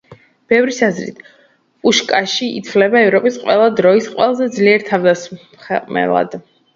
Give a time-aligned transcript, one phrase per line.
[0.51, 1.17] ბევრის აზრით,
[1.83, 6.35] პუშკაში ითვლება ევროპის ყველა დროის, ყველაზე ძლიერ თავდამსხმელად.